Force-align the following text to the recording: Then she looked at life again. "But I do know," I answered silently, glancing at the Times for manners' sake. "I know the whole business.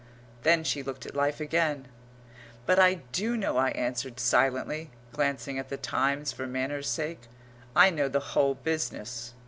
Then 0.41 0.63
she 0.63 0.81
looked 0.81 1.05
at 1.05 1.13
life 1.15 1.39
again. 1.39 1.87
"But 2.65 2.79
I 2.79 3.01
do 3.11 3.37
know," 3.37 3.57
I 3.57 3.69
answered 3.69 4.19
silently, 4.19 4.89
glancing 5.13 5.59
at 5.59 5.69
the 5.69 5.77
Times 5.77 6.31
for 6.31 6.47
manners' 6.47 6.89
sake. 6.89 7.27
"I 7.75 7.91
know 7.91 8.07
the 8.07 8.31
whole 8.33 8.55
business. 8.55 9.35